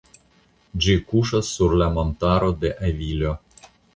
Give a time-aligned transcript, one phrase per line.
[0.85, 3.37] Ĝi kuŝas sur la Montaro de Avilo.